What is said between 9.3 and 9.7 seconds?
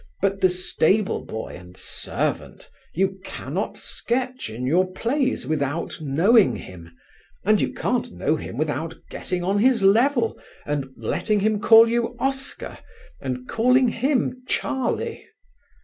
on